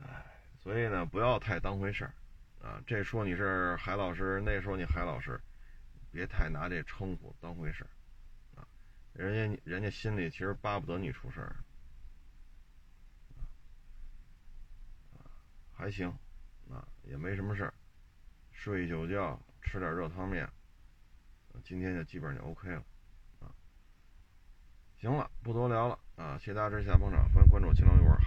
[0.03, 0.27] 哎，
[0.59, 2.13] 所以呢，不要太当回事儿
[2.61, 2.83] 啊。
[2.87, 5.41] 这说你是海老师，那说你海老师，
[6.11, 7.91] 别太拿这称呼当回事儿
[8.61, 8.67] 啊。
[9.13, 11.57] 人家人家心里其实巴不得你出事儿
[15.81, 16.11] 还行
[16.69, 17.73] 啊，也没什么事，
[18.53, 20.47] 睡一宿觉，吃点热汤面，
[21.65, 22.85] 今天就基本就 OK 了。
[23.41, 23.49] 啊
[24.99, 26.37] 行了，不多聊了啊！
[26.37, 28.15] 谢谢大家支持，下捧场，欢迎关注新浪微博“”。